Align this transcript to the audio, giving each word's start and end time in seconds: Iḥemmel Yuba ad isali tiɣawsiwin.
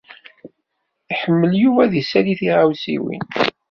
Iḥemmel 1.11 1.51
Yuba 1.61 1.81
ad 1.85 1.93
isali 2.01 2.33
tiɣawsiwin. 2.39 3.25